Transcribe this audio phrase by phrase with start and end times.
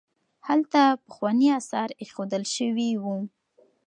[0.47, 3.15] هلته پخواني اثار ایښودل شوي وو.